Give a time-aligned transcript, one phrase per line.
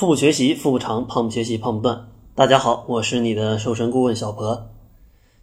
[0.00, 2.08] 腹部学习，腹部长；胖不学习，胖不断。
[2.34, 4.70] 大家好，我是你的瘦身顾问小博。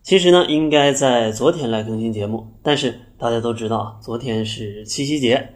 [0.01, 5.49] 其实呢，应该在昨天来更新节目，但是大家都知道，昨天是七夕节，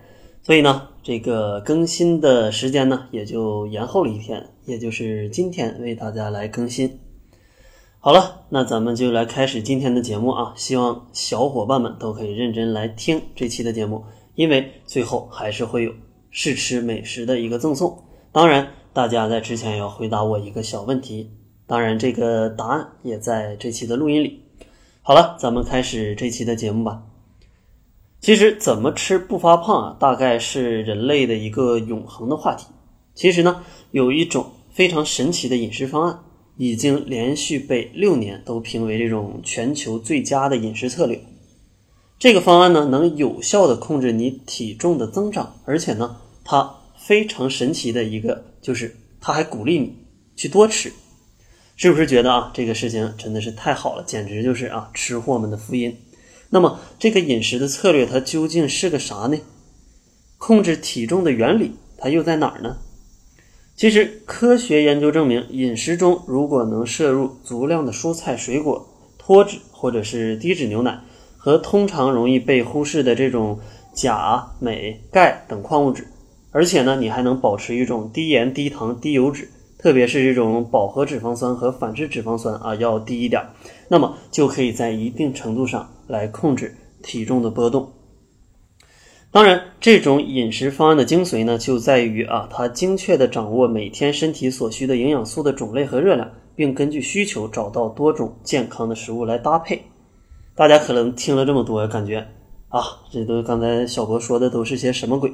[0.43, 6.99] 所以呢，这个更新的时间呢也就延后了一天，也就是今天为大家来更新。
[7.97, 10.53] 好了，那咱们就来开始今天的节目啊！
[10.55, 14.03] 希望小伙伴们都可以认真来听这期的节目，
[14.35, 15.91] 因为最后还是会有
[16.29, 17.97] 试吃美食的一个赠送。
[18.31, 21.31] 当然，大家在之前要回答我一个小问题。
[21.65, 24.41] 当然，这个答案也在这期的录音里。
[25.01, 27.03] 好了，咱们开始这期的节目吧。
[28.19, 32.65] 其实，怎么吃不发胖啊，大概是人类的一个永恒的话题。
[33.15, 36.19] 其实呢，有一种非常神奇的饮食方案，
[36.57, 41.17] 已经连续被六年都评为这种全球最佳的饮食策略。
[42.19, 49.97] 这个方案呢，能有效的控制你体重的增长，而且呢，它非常神奇的一个就是，它还鼓励你
[50.35, 50.91] 去多吃。
[51.75, 55.97] 是不是觉得啊，这个事情真的是太好了，简直就是啊吃货们的福音？
[56.51, 59.37] 那么这个饮食的策略它究竟是个啥呢？
[60.37, 62.77] 控制体重的原理它又在哪儿呢？
[63.75, 68.87] 其实科学研究证明，饮食中如果能摄入足量的蔬菜水果、
[69.17, 71.01] 脱脂或者是低脂牛奶
[71.37, 73.59] 和通常容易被忽视的这种
[73.95, 76.05] 钾、镁、钙等矿物质，
[76.51, 79.49] 而且呢你还能保持一种低盐、低糖、低油脂。
[79.77, 83.43] 特别是这种饱和脂肪酸和反式脂肪酸啊要低一点，
[83.87, 87.91] 那么就可以在一定程度上来控制体重的波动。
[89.31, 99.81] 当然，这种饮食方案的精髓呢，就在于啊，它精确地掌握每天身体所需的营养素的种类和热量，并根据需求找到多种健康的食物来搭配。
[100.53, 102.27] 大家可能听了这么多，感觉
[102.69, 105.33] 啊，这都刚才小博说的都是些什么鬼？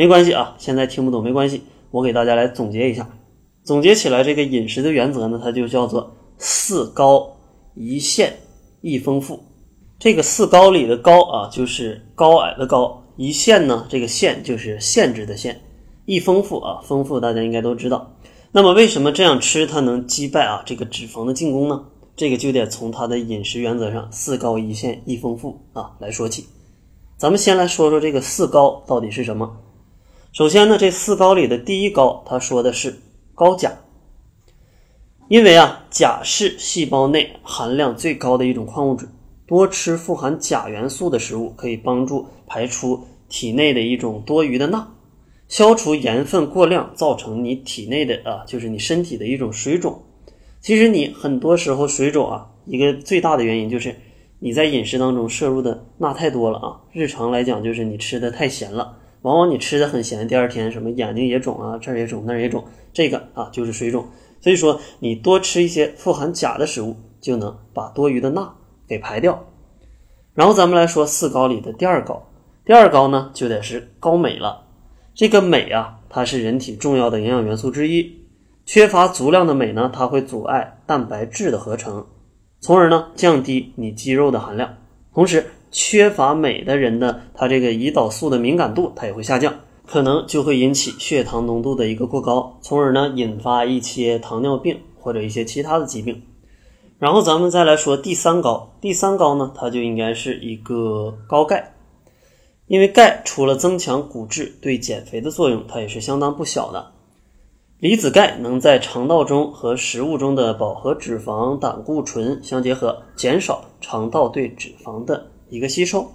[0.00, 3.06] 没关系啊，现在听不懂没关系，我给大家来总结一下。
[3.62, 7.36] 总结起来，这个饮食的原则呢，它就叫做四高
[7.74, 8.32] 一限
[8.80, 9.38] 一丰富。
[9.98, 15.54] 这个四高里的高啊，就是高矮的高；一限呢，这个限就是限制的限；
[16.06, 18.10] 一丰富啊，丰富大家应该都知道。
[18.52, 21.84] 那么为什么这样吃它能击败啊这个脂肪的进攻呢？
[22.16, 26.46] 这个就得从它的饮食原则上四高一限一丰富啊来说起。
[27.18, 29.58] 咱们先来说说这个四高到底是什么。
[30.32, 33.00] 首先呢，这四高里的第一高，它说的是。
[33.34, 33.72] 高钾，
[35.28, 39.08] 因为啊，钾是细胞内含量最高的一种矿物质。
[39.46, 44.86] 多吃富含钾元素的食物，可以帮助排出体内的一种多余的钠，
[45.48, 50.02] 消除盐分过量造成你体内的啊，就是你身体的一种水肿。
[50.60, 53.96] 其实你很多时候水肿啊，一个最大的原因就是
[54.38, 56.80] 你在饮食当中摄入的钠太多了啊。
[56.92, 58.98] 日常来讲，就是你吃的太咸了。
[59.22, 64.06] 往往你吃的很咸，第二天什么眼睛也肿啊，这儿也肿那儿也肿，这个啊就是水肿。
[64.40, 68.54] 所以说你多吃一些富含钾的食物，就能把多余的钠
[68.88, 69.46] 给排掉。
[70.32, 72.28] 然后咱们来说四高里的第二高，
[72.64, 74.62] 第二高呢就得是高镁了。
[75.14, 78.24] 这个镁啊，它是人体重要的营养元素之一，
[78.64, 82.06] 缺乏足量的镁呢，它会阻碍蛋白质的合成，
[82.60, 84.76] 从而呢降低你肌肉的含量，
[85.12, 85.44] 同时。
[85.70, 89.54] 缺乏镁的人呢，他这个胰岛素的敏感度它也会下降，
[89.86, 96.22] 可能就会引起血糖浓度的一个过高，从而呢引发一些糖尿病或者一些其他的疾病。
[96.98, 101.74] 然后咱们再来说第三高，第三高呢，它就应该是一个高钙，
[102.66, 106.92] 因为钙除了增强骨质，对减肥的作用它也是相当不小的。
[107.78, 115.29] 离子钙能在肠道中和食物中的饱和脂肪、胆固醇相结合，减少肠道对脂肪的。
[115.50, 116.10] 一个吸收，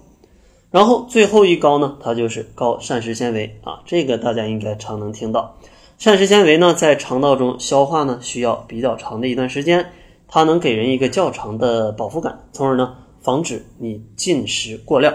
[0.72, 5.58] 然后最后一高呢，它就是高膳食纤维啊，这个大家应该常能听到。
[5.98, 9.86] 膳食纤维呢，在肠道中消化呢，需要比较长的一段时间，
[10.28, 15.14] 它能给人一个较长的饱腹感，从而呢，防止你进食过量。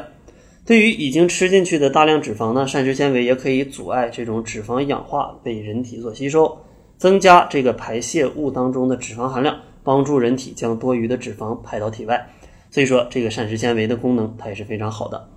[0.67, 6.59] 对于已经吃进去的大量脂肪呢，膳食纤维也可以阻碍这种脂肪氧化被人体所吸收，
[6.97, 12.25] 增加这个排泄物当中的脂肪含量，帮助人体将多余的脂肪排到体外。
[12.71, 15.29] 所以说，这个膳食纤维的功能它也是非常好的。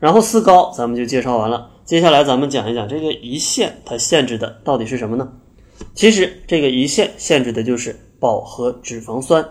[0.00, 5.32] 然后四高咱们就介绍完了，接下来咱们讲一讲这个胰腺它限制的到底是什么呢？
[5.94, 9.48] 其实这个胰腺限制的就是饱和脂肪酸。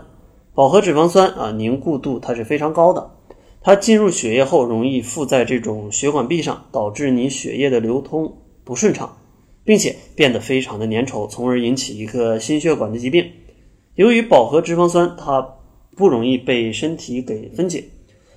[0.54, 3.10] 饱和脂肪酸啊，凝固度它是非常高的，
[3.60, 9.16] 它进入血液后容易附在这种血管壁上，导致你血液的流通不顺畅，
[9.64, 13.32] 并且变得非常的粘稠，从而引起一个心血管的疾病。
[13.96, 15.53] 由于饱和脂肪酸它
[15.96, 17.84] 不容易被身体给分解，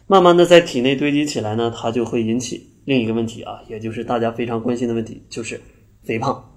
[0.08, 5.60] 慢慢的在体内堆积起来呢，它就会引起另一个问题啊，也就是大家非常关心的问题，就是
[6.04, 6.52] 肥胖。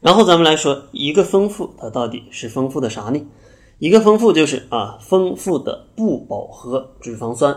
[0.00, 3.20] 然后咱们来说一个丰富，它到底是丰富的啥呢？
[3.78, 7.56] 一个丰富就是啊，丰富的不饱和脂肪酸。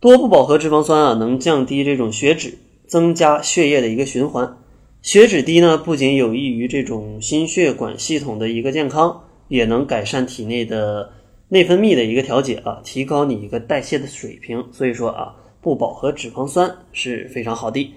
[0.00, 4.58] 多不饱和脂肪酸啊，能降低这种血脂，增加血液的一个循环。
[5.00, 9.24] 血脂低呢，不仅有益于这种心血管系统的一个健康，
[9.54, 11.12] 也能改善体内的
[11.48, 14.66] 内分泌的一个调节啊，提高你一个代谢的水平。
[14.72, 17.94] 所以说啊，不饱和脂肪酸是非常好的。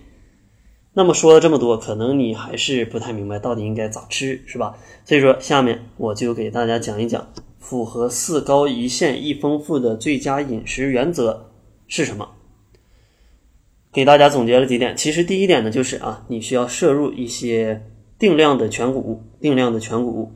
[0.93, 4.77] 那么说了这么多，可能你还是不太明白到底应该咋吃，是吧？
[5.03, 7.27] 所以说下面我就给大家讲一讲
[7.59, 11.51] 符合四高一限一丰富的最佳饮食原则。
[11.87, 12.29] 是什么？
[13.93, 14.95] 给大家总结了几点。
[14.95, 17.81] 其实第一点呢，就是啊，你需要摄入一些
[18.19, 20.31] 定量的全谷物，定量的全谷物，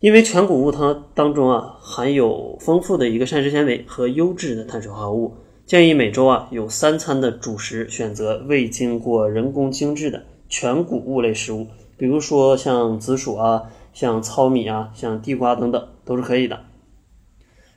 [0.00, 5.34] 因为全谷物它当中啊含有丰富的一个膳食纤维和优质的碳水化合物。
[5.66, 11.66] 建议每周啊有三餐的主食选择未经过人工精制的全谷物类食物，
[11.96, 16.60] 比如说像紫薯啊、像糙米啊、像地瓜等等都是可以的。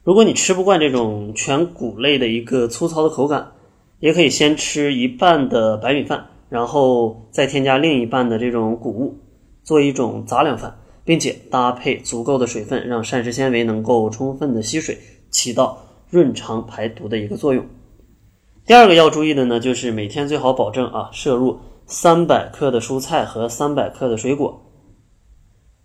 [0.04, 3.52] 如果你吃不惯这种全谷类的一个粗糙的口感，
[4.00, 9.18] 也可以先吃一半的白米饭，然后再添加另一半的这种谷物，
[9.64, 10.80] 做一种杂粮饭，
[11.12, 14.98] 并且搭配足够的水分，让膳食纤维能够充分的吸水，
[15.30, 15.78] 起到
[16.10, 17.66] 润肠排毒的一个作用。
[18.66, 24.72] 第二个要注意的呢，就是每天最好保证啊摄入三百克的蔬菜和三百克的水果。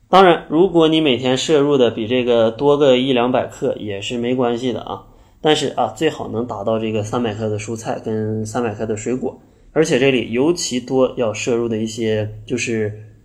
[0.08, 5.06] 当然，如果你每天摄入的比这个多个一两百克也是没关系的啊。
[5.40, 9.37] 但是啊，最好能达到这个三百克的蔬菜跟三百克的水果，
[9.72, 13.15] 而且这里尤其多要摄入的一些就是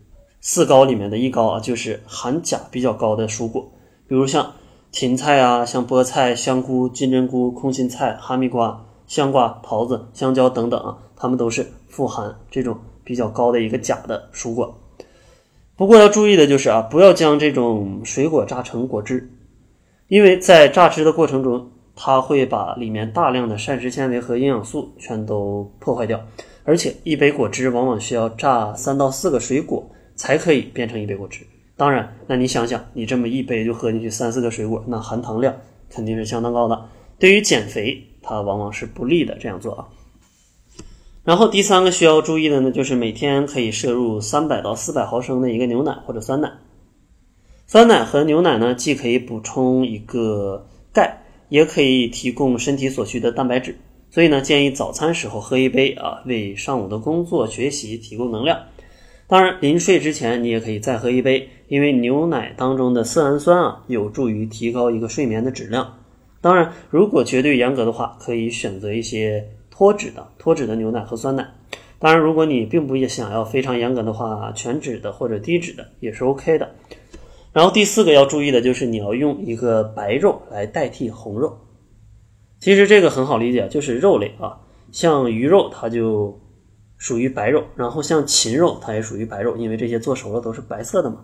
[0.42, 3.72] 四高里面的一高啊，就是含钾比较高的蔬果，
[4.08, 4.54] 比如像
[4.92, 14.76] 芹菜啊、像菠菜、香菇、金针菇、空心菜、哈密瓜、香瓜、桃子、香蕉等等啊，它们都是富含这种比较高的一个钾的蔬果。
[15.78, 19.32] 不过要注意的就是啊，不要将这种水果榨成果汁，
[20.08, 26.20] 因为在榨汁的过程中，它会把里面大量的膳食纤维和营养素全都破坏掉。
[26.64, 29.90] 而且一杯果汁往往需要榨三到四个水果
[30.22, 31.40] 才可以变成一杯果汁。
[31.76, 35.52] 当然，那你想想，你这么一杯就喝进去三四个水果，那含糖量
[35.90, 36.90] 肯定是相当高的。
[37.18, 39.36] 对于减肥，它往往是不利的。
[39.40, 39.88] 这样做啊。
[41.24, 46.52] 然后第三个需要注意的呢，就是每天可以摄入三百到四百毫升的一个牛奶或者酸奶。
[47.66, 53.76] 酸奶和牛奶呢，既可以补充一个钙，也可以提供身体所需的蛋白质。
[54.12, 58.60] 所以呢，建议早餐时候喝一杯啊，为上午的工作学习提供能量。
[59.32, 66.00] 当然，临睡之前你也可以再喝一杯，因为牛奶当中的色氨酸啊，有助于提高一个睡眠的质量。
[66.42, 69.48] 当然，如果绝对严格的话，可以选择一些。
[69.74, 71.50] 脱脂的脱脂的牛奶和酸奶，
[71.98, 76.70] 当然，如果你并不也想要非常严格的话，全脂的或者低脂的也是 OK 的。
[77.52, 81.58] 然后第四个要注意的就是你要用一个白肉来代替红肉。
[82.60, 84.60] 其实这个很好理解，就是肉类啊，
[84.92, 86.40] 像鱼肉它就
[87.02, 91.18] 属于白肉，然后像禽肉它也属于白肉，因为这些做熟了都是白色的嘛。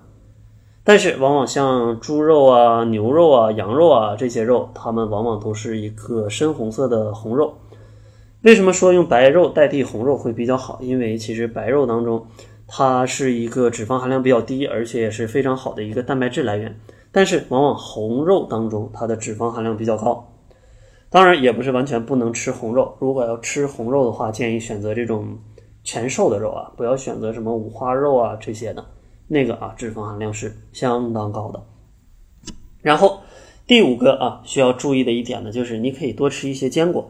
[0.84, 7.60] 但是往往像猪肉啊、牛肉啊、羊肉啊这些肉，它们往往都是一个深红色的红肉。
[8.42, 10.80] 为什么说用白肉代替红肉会比较好？
[10.82, 12.26] 因为其实白肉当中，
[12.66, 16.76] 它是一个脂肪含量比较低，而且也是非常好的一个蛋白质来源。
[17.12, 20.34] 但是往往红肉当中，它的脂肪含量比较高。
[21.12, 22.98] 当然，也不是完全不能吃红肉。
[23.00, 25.38] 如果要吃红肉的话，建议选择这种
[25.88, 28.84] 全瘦的肉啊，不要选择什么五花肉啊这些的，
[29.26, 31.64] 那个啊脂肪含量是相当高的。
[32.82, 33.22] 然后
[33.66, 37.10] 第五个啊需要注意的一点呢，就是你可以多吃一些坚果。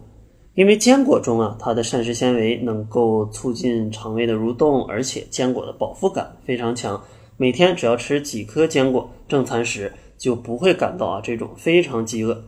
[0.53, 7.01] 因为坚果中啊，它的膳食纤维能够促进肠胃的蠕动，而且坚果的饱腹感非常强。
[7.35, 12.43] 每天只要吃几颗坚果，正餐时就不会感到啊这种非常饥饿。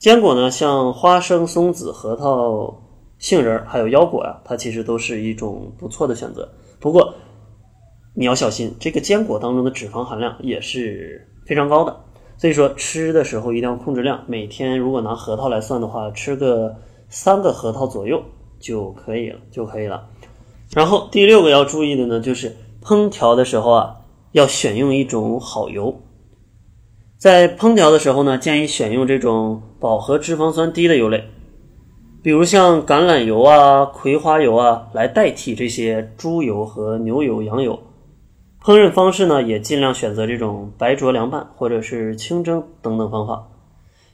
[0.00, 2.83] 坚果呢，像花生、松子、核桃、
[3.24, 6.46] 杏仁还有腰果呀，它其实都是一种不错的选择。
[6.78, 7.14] 不过
[8.14, 11.96] 你要小心，这个坚果当中的脂肪含量也是非常高的，
[12.36, 14.22] 所以说吃的时候一定要控制量。
[14.26, 16.76] 每天如果拿核桃来算的话，吃个。
[17.10, 18.20] 三个核桃左右
[18.58, 20.08] 就可以了，就可以了。
[20.74, 23.96] 然后第六个要注意的呢，就是烹调的时候啊，
[24.32, 26.00] 要选用一种好油。
[27.16, 31.24] 在烹调的时候呢，建议选用这种饱和脂肪酸低的油类，
[32.24, 37.78] 比如像橄榄油啊、葵花油啊，来代替这些猪油和牛油、羊油。
[38.62, 43.46] 烹饪方式呢，也尽量选择这种白灼凉拌或者是清蒸等等方法。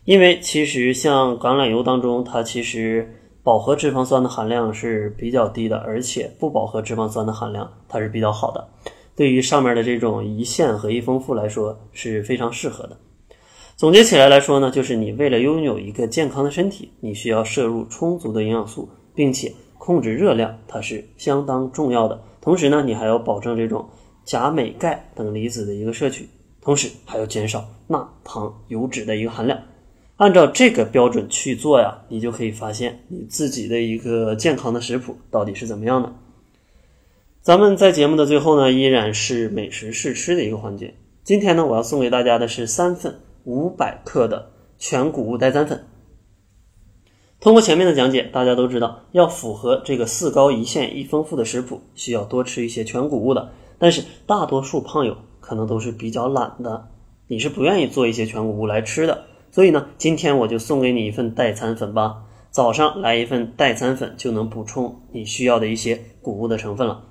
[0.05, 3.15] 因为其实像橄榄油当中，它其实
[3.45, 8.67] 饱和脂肪酸的含量是比较低的，而且不饱和脂肪酸的含量它是比较好的。
[9.15, 12.97] 对于上面的这种胰腺和胰丰富来说是非常适合的。
[13.81, 22.21] 总结起来来说呢，就是你为了拥有一个健康的身体，你需要摄入充足的营养素，并且控制热量，它是相当重要的。
[22.43, 23.89] 同时呢，你还要保证这种
[24.27, 26.29] 钾、镁、钙等离子的一个摄取，
[26.61, 29.59] 同时还要减少钠、糖、油脂的一个含量。
[30.17, 36.13] 按照这个标准去做呀，你就可以发现你自己的一个健康的食谱到底是怎么样的。
[37.41, 40.93] 咱们在节目的最后呢，依然是美食试吃的一个环节。
[41.25, 43.19] 今天呢，我要送给大家的是三份。
[43.45, 45.85] 五百克的全谷物代餐粉。
[47.41, 53.51] 通过前面的讲解，大家都知道，要符合这个四高一线一丰富的食谱，需要多吃一些全谷物的。
[53.79, 56.89] 但是大多数胖友可能都是比较懒的，
[57.29, 59.25] 你是不愿意做一些全谷物来吃的。
[59.51, 62.25] 所以呢，今天我就送给你一份代餐粉吧。
[62.51, 67.05] 早上来一份代餐粉，就能补充你需要的一些谷物的成分了。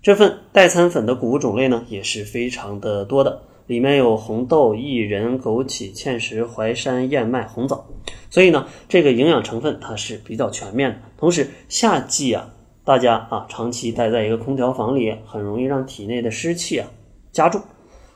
[0.00, 3.42] 这份代餐粉的谷物种类呢，也是非常的多的。
[3.68, 7.84] 里面有红豆、薏仁、枸杞、芡实、淮山、燕麦、红枣，
[8.30, 10.98] 所以呢，这个营养成分它是比较全面的。
[11.18, 16.88] 同时，夏季啊，大家啊长期待在一个空调房里，很容易让体内的湿气啊
[17.30, 17.60] 加重。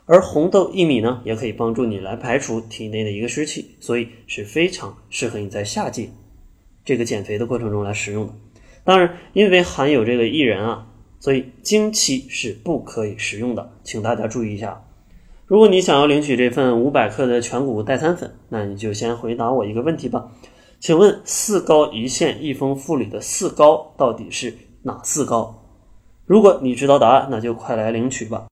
[0.07, 6.11] 而红豆薏米呢，也可以帮助你来排除体内的一个湿气，所以是非常适合你在夏季
[6.85, 8.33] 这个减肥的过程中来食用的。
[8.85, 10.89] 当然，因为含有这个薏仁啊，
[11.21, 14.83] 所以经期是不可以食用的，请大家注意一下。
[15.53, 20.33] 如果你想要领取这份五百克的全谷代餐粉，那你就先回答我一个问题吧。
[20.81, 25.55] 请问四高一线一丰富里的四高到底是哪四高？
[26.25, 28.47] 如果你知道答案，那就快来领取吧。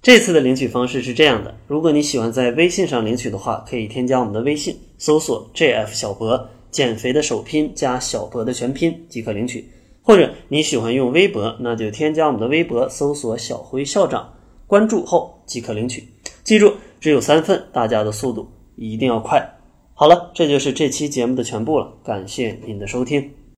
[0.00, 9.64] 这次的领取方式是这样的：如果你喜欢在微信上领取的话，可以添加我们的微信，搜索 JF 小博减肥的首拼加小博的全拼即可领取；
[10.00, 14.32] 或者你喜欢用微博，那就添加我们的微博，搜索小辉校长。
[14.72, 16.02] 关注后即可领取，
[16.42, 19.46] 记住只有三份，大家的速度一定要快。
[19.92, 23.30] 好了，这就是这期节目的全部了，感谢您的收听。